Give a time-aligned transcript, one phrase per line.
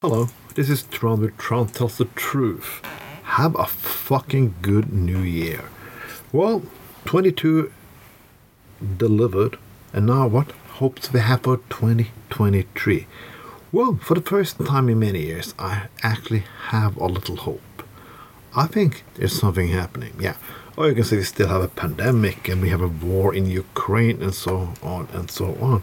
[0.00, 2.82] Hello, this is Tron with Tron Tells the Truth.
[3.34, 5.64] Have a fucking good new year.
[6.32, 6.62] Well,
[7.06, 7.72] 22
[8.96, 9.58] delivered,
[9.92, 13.08] and now what hopes we have for 2023?
[13.72, 17.82] Well, for the first time in many years, I actually have a little hope.
[18.54, 20.36] I think there's something happening, yeah.
[20.76, 23.46] Or you can say we still have a pandemic and we have a war in
[23.46, 25.82] Ukraine and so on and so on.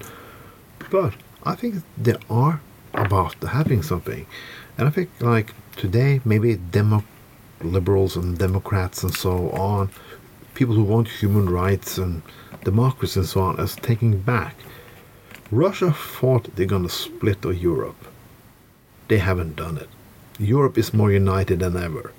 [0.89, 2.61] But I think there are
[2.97, 4.25] about having something.
[4.77, 7.03] And I think like today, maybe demo
[7.61, 9.89] liberals and Democrats and so on,
[10.53, 12.21] people who want human rights and
[12.63, 14.55] democracy and so on, as taking back.
[15.51, 18.07] Russia thought they're gonna split Europe.
[19.07, 19.89] They haven't done it.
[20.39, 22.11] Europe is more united than ever.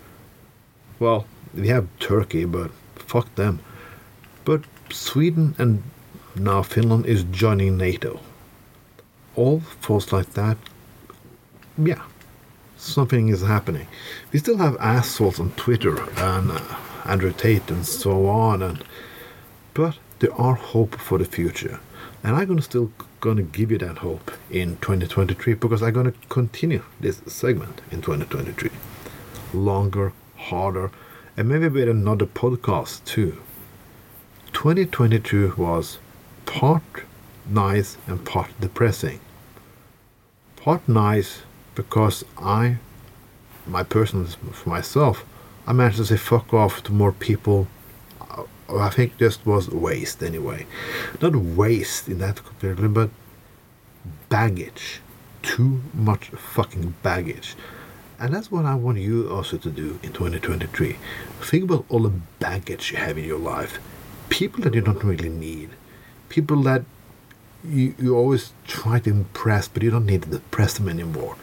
[0.98, 3.58] Well, we have Turkey, but fuck them.
[4.44, 5.82] But Sweden and
[6.36, 8.20] now Finland is joining NATO
[9.36, 10.56] all falls like that,
[11.78, 12.02] yeah,
[12.76, 13.86] something is happening.
[14.32, 18.82] We still have assholes on Twitter and uh, Andrew Tate and so on, and
[19.74, 21.78] but there are hope for the future,
[22.24, 26.82] and I'm gonna still gonna give you that hope in 2023 because I'm gonna continue
[26.98, 28.70] this segment in 2023,
[29.52, 30.90] longer, harder,
[31.36, 33.42] and maybe with another podcast too.
[34.52, 35.98] 2022 was
[36.46, 36.82] part
[37.48, 39.20] nice and part depressing
[40.66, 41.42] part nice
[41.76, 42.78] because I,
[43.68, 45.24] my personal, for myself,
[45.64, 47.68] I managed to say fuck off to more people.
[48.20, 48.42] Uh,
[48.76, 50.66] I think just was waste anyway.
[51.22, 53.10] Not waste in that completely, but
[54.28, 55.00] baggage.
[55.42, 57.54] Too much fucking baggage.
[58.18, 60.96] And that's what I want you also to do in 2023.
[61.42, 63.78] Think about all the baggage you have in your life.
[64.30, 65.70] People that you don't really need.
[66.28, 66.82] People that
[67.64, 71.36] you, you always try to impress, but you don't need to impress them anymore.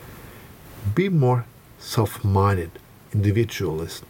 [0.96, 1.46] Be more
[1.80, 2.72] self minded,
[3.14, 4.04] individualist.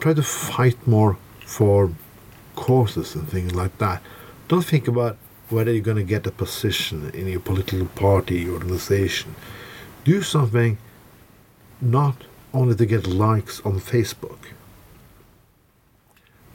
[0.00, 1.92] Try to fight more for
[2.56, 4.02] causes and things like that.
[4.48, 5.16] Don't think about
[5.50, 9.34] whether you're going to get a position in your political party organization.
[10.04, 10.78] Do something
[11.80, 14.38] not only to get likes on Facebook.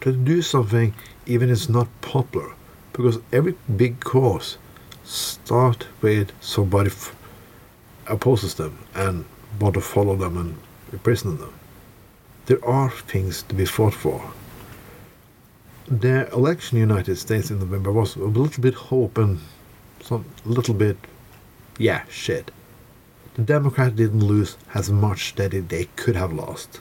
[0.01, 0.93] Try to do something
[1.25, 2.53] even if it's not popular
[2.93, 4.57] because every big cause
[5.03, 7.15] start with somebody f-
[8.07, 9.25] opposes them and
[9.59, 10.55] want to follow them and
[10.91, 11.53] imprison them.
[12.45, 14.31] There are things to be fought for.
[15.87, 19.39] The election in the United States in November was a little bit hope and
[20.01, 20.97] some little bit,
[21.77, 22.51] yeah, shit.
[23.35, 26.79] The Democrats didn't lose as much that they could have lost.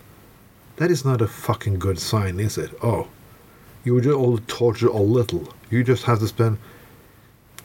[0.76, 2.70] That is not a fucking good sign, is it?
[2.82, 3.08] Oh,
[3.84, 5.52] you just all torture a little.
[5.70, 6.58] You just have to spend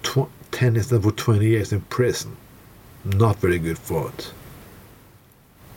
[0.03, 2.35] tw- 10 instead of 20 years in prison.
[3.05, 4.31] Not very good for it.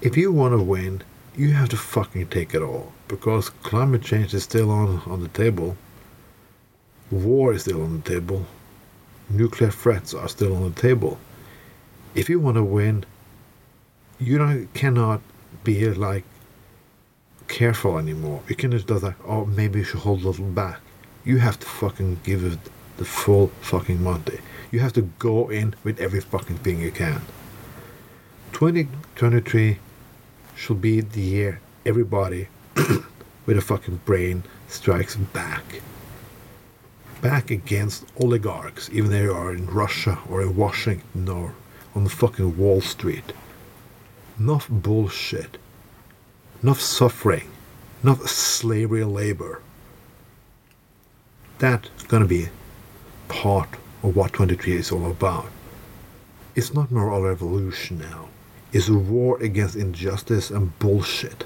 [0.00, 1.02] If you want to win,
[1.36, 2.92] you have to fucking take it all.
[3.08, 5.76] Because climate change is still on, on the table.
[7.10, 8.46] War is still on the table.
[9.28, 11.18] Nuclear threats are still on the table.
[12.14, 13.04] If you want to win,
[14.18, 15.20] you cannot
[15.64, 16.24] be like
[17.50, 18.42] careful anymore.
[18.48, 19.16] You can just do that.
[19.26, 20.80] Oh, maybe you should hold a little back.
[21.24, 22.58] You have to fucking give it
[22.96, 24.40] the full fucking Monday.
[24.70, 27.20] You have to go in with every fucking thing you can.
[28.52, 29.78] 2023
[30.54, 32.48] should be the year everybody
[33.46, 35.82] with a fucking brain strikes back.
[37.20, 41.54] Back against oligarchs, even they are in Russia or in Washington or
[41.94, 43.32] on the fucking Wall Street.
[44.38, 45.58] Enough bullshit
[46.62, 47.50] enough suffering,
[48.02, 49.62] not slavery labor.
[51.58, 52.48] That's going to be
[53.28, 53.68] part
[54.02, 55.46] of what 23 is all about.
[56.54, 58.28] It's not more a revolution now.
[58.72, 61.44] It's a war against injustice and bullshit.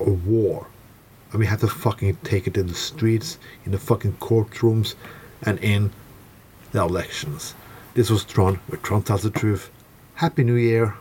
[0.00, 0.66] A war.
[1.30, 4.94] And we have to fucking take it in the streets, in the fucking courtrooms,
[5.42, 5.90] and in
[6.72, 7.54] the elections.
[7.94, 9.70] This was Tron, where Tron tells the truth.
[10.14, 10.94] Happy New Year.